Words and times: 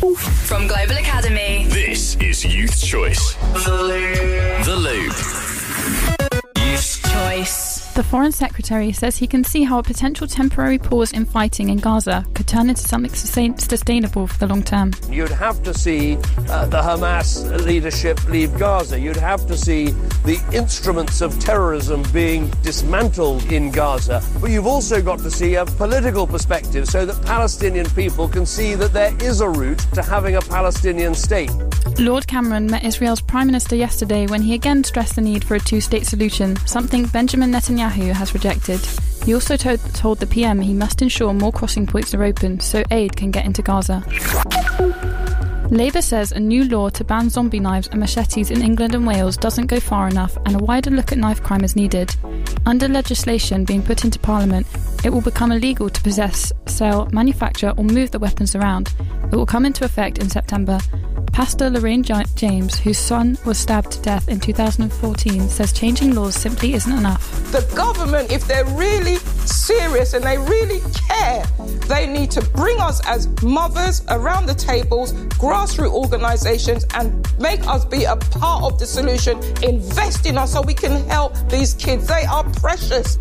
From 0.00 0.66
Global 0.66 0.96
Academy. 0.96 1.66
This 1.68 2.16
is 2.16 2.42
Youth 2.42 2.82
Choice. 2.82 3.34
The 3.64 4.76
Loop. 4.78 5.12
Youth 6.56 7.02
Choice. 7.12 7.92
The 7.92 8.02
Foreign 8.02 8.32
Secretary 8.32 8.92
says 8.92 9.18
he 9.18 9.26
can 9.26 9.44
see 9.44 9.62
how 9.62 9.78
a 9.78 9.82
potential 9.82 10.26
temporary 10.26 10.78
pause 10.78 11.12
in 11.12 11.26
fighting 11.26 11.68
in 11.68 11.76
Gaza 11.76 12.24
could 12.32 12.48
turn 12.48 12.70
into 12.70 12.80
something 12.80 13.12
sustainable 13.58 14.26
for 14.26 14.38
the 14.38 14.46
long 14.46 14.62
term. 14.62 14.92
You'd 15.10 15.32
have 15.32 15.62
to 15.64 15.74
see 15.74 16.16
uh, 16.48 16.64
the 16.64 16.80
Hamas 16.80 17.62
leadership 17.66 18.26
leave 18.26 18.56
Gaza. 18.58 18.98
You'd 18.98 19.16
have 19.16 19.46
to 19.48 19.56
see 19.56 19.92
the 20.24 20.40
instruments 20.52 21.20
of 21.20 21.38
terrorism 21.40 22.02
being 22.12 22.48
dismantled 22.62 23.50
in 23.52 23.70
Gaza. 23.70 24.22
But 24.40 24.50
you've 24.50 24.66
also 24.66 25.00
got 25.02 25.18
to 25.20 25.30
see 25.30 25.54
a 25.54 25.64
political 25.64 26.26
perspective 26.26 26.86
so 26.88 27.06
that 27.06 27.24
Palestinian 27.24 27.88
people 27.90 28.28
can 28.28 28.44
see 28.44 28.74
that 28.74 28.92
there 28.92 29.14
is 29.22 29.40
a 29.40 29.48
route 29.48 29.78
to 29.94 30.02
having 30.02 30.36
a 30.36 30.40
Palestinian 30.40 31.14
state. 31.14 31.50
Lord 31.98 32.26
Cameron 32.26 32.66
met 32.66 32.84
Israel's 32.84 33.20
Prime 33.20 33.46
Minister 33.46 33.76
yesterday 33.76 34.26
when 34.26 34.42
he 34.42 34.54
again 34.54 34.84
stressed 34.84 35.16
the 35.16 35.20
need 35.20 35.44
for 35.44 35.54
a 35.54 35.60
two 35.60 35.80
state 35.80 36.06
solution, 36.06 36.56
something 36.66 37.06
Benjamin 37.06 37.50
Netanyahu 37.50 38.12
has 38.12 38.34
rejected. 38.34 38.80
He 39.24 39.34
also 39.34 39.56
told, 39.56 39.80
told 39.94 40.18
the 40.18 40.26
PM 40.26 40.60
he 40.60 40.72
must 40.72 41.02
ensure 41.02 41.32
more 41.32 41.52
crossing 41.52 41.86
points 41.86 42.14
are 42.14 42.22
open 42.22 42.60
so 42.60 42.82
aid 42.90 43.16
can 43.16 43.30
get 43.30 43.44
into 43.44 43.62
Gaza. 43.62 44.02
Labour 45.70 46.02
says 46.02 46.32
a 46.32 46.40
new 46.40 46.64
law 46.64 46.88
to 46.88 47.04
ban 47.04 47.30
zombie 47.30 47.60
knives 47.60 47.86
and 47.88 48.00
machetes 48.00 48.50
in 48.50 48.60
England 48.60 48.92
and 48.92 49.06
Wales 49.06 49.36
doesn't 49.36 49.68
go 49.68 49.78
far 49.78 50.08
enough 50.08 50.36
and 50.44 50.56
a 50.56 50.64
wider 50.64 50.90
look 50.90 51.12
at 51.12 51.18
knife 51.18 51.40
crime 51.44 51.62
is 51.62 51.76
needed. 51.76 52.12
Under 52.66 52.88
legislation 52.88 53.64
being 53.64 53.80
put 53.80 54.04
into 54.04 54.18
Parliament, 54.18 54.66
it 55.04 55.10
will 55.10 55.20
become 55.20 55.52
illegal 55.52 55.88
to 55.88 56.02
possess, 56.02 56.52
sell, 56.66 57.08
manufacture, 57.12 57.72
or 57.76 57.84
move 57.84 58.10
the 58.10 58.18
weapons 58.18 58.56
around. 58.56 58.92
It 59.30 59.36
will 59.36 59.46
come 59.46 59.64
into 59.64 59.84
effect 59.84 60.18
in 60.18 60.28
September. 60.28 60.80
Pastor 61.32 61.70
Lorraine 61.70 62.02
James, 62.02 62.80
whose 62.80 62.98
son 62.98 63.38
was 63.46 63.56
stabbed 63.56 63.92
to 63.92 64.02
death 64.02 64.28
in 64.28 64.40
2014, 64.40 65.48
says 65.48 65.72
changing 65.72 66.16
laws 66.16 66.34
simply 66.34 66.74
isn't 66.74 66.98
enough. 66.98 67.30
The 67.52 67.62
government, 67.76 68.32
if 68.32 68.44
they're 68.48 68.64
really 68.64 69.18
serious 69.46 70.14
and 70.14 70.24
they 70.24 70.38
really 70.38 70.80
care, 71.08 71.44
they 71.88 72.06
need 72.06 72.30
to 72.32 72.42
bring 72.50 72.78
us 72.80 73.00
as 73.06 73.28
mothers 73.42 74.02
around 74.08 74.46
the 74.46 74.54
tables, 74.54 75.12
grassroots 75.40 75.92
organisations, 75.92 76.84
and 76.94 77.26
make 77.40 77.66
us 77.66 77.84
be 77.84 78.04
a 78.04 78.16
part 78.16 78.64
of 78.64 78.78
the 78.78 78.86
solution. 78.86 79.38
Invest 79.62 80.26
in 80.26 80.38
us 80.38 80.52
so 80.52 80.62
we 80.62 80.74
can 80.74 81.04
help 81.08 81.34
these 81.48 81.74
kids. 81.74 82.06
They 82.06 82.24
are 82.24 82.44
precious. 82.54 83.18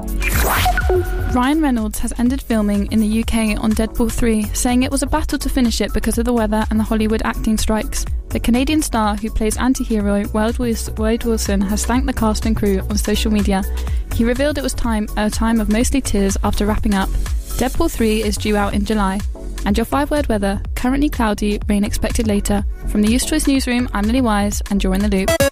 Ryan 1.33 1.61
Reynolds 1.61 1.99
has 1.99 2.13
ended 2.17 2.41
filming 2.41 2.91
in 2.91 2.99
the 2.99 3.21
UK 3.21 3.61
on 3.61 3.71
Deadpool 3.73 4.11
3, 4.11 4.43
saying 4.53 4.83
it 4.83 4.91
was 4.91 5.03
a 5.03 5.07
battle 5.07 5.39
to 5.39 5.49
finish 5.49 5.81
it 5.81 5.93
because 5.93 6.17
of 6.17 6.25
the 6.25 6.33
weather 6.33 6.65
and 6.69 6.79
the 6.79 6.83
Hollywood 6.83 7.21
acting 7.23 7.57
strikes. 7.57 8.05
The 8.29 8.39
Canadian 8.39 8.83
star 8.83 9.15
who 9.15 9.31
plays 9.31 9.57
anti 9.57 9.83
hero 9.83 10.23
Wade 10.29 10.59
Wilson 11.23 11.61
has 11.61 11.83
thanked 11.83 12.05
the 12.05 12.13
cast 12.13 12.45
and 12.45 12.55
crew 12.55 12.79
on 12.81 12.97
social 12.97 13.31
media. 13.31 13.63
He 14.13 14.23
revealed 14.23 14.59
it 14.59 14.63
was 14.63 14.73
time 14.73 15.07
a 15.17 15.31
time 15.31 15.59
of 15.59 15.69
mostly 15.69 15.99
tears 15.99 16.37
after 16.43 16.67
wrapping 16.67 16.93
up. 16.93 17.09
Deadpool 17.57 17.91
3 17.91 18.21
is 18.21 18.37
due 18.37 18.55
out 18.55 18.75
in 18.75 18.85
July. 18.85 19.19
And 19.65 19.75
your 19.75 19.85
five 19.85 20.11
word 20.11 20.27
weather 20.27 20.61
currently 20.75 21.09
cloudy, 21.09 21.59
rain 21.67 21.83
expected 21.83 22.27
later. 22.27 22.63
From 22.87 23.01
the 23.01 23.11
Youth 23.11 23.27
Choice 23.27 23.47
Newsroom, 23.47 23.89
I'm 23.93 24.05
Lily 24.05 24.21
Wise, 24.21 24.61
and 24.69 24.81
you're 24.83 24.93
in 24.93 25.01
the 25.01 25.09
loop. 25.09 25.48